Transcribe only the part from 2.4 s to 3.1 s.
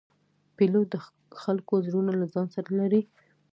سره لري.